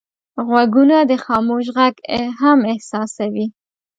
[0.47, 1.95] غوږونه د خاموش غږ
[2.41, 3.47] هم احساسوي